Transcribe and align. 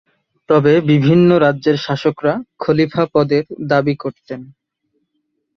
তবে 0.49 0.73
বিভিন্ন 0.91 1.29
রাজ্যের 1.37 1.77
শাসকরা 1.77 2.33
খলিফা 2.57 3.03
পদের 3.13 3.43
দাবি 3.67 3.95
করতেন। 3.95 4.41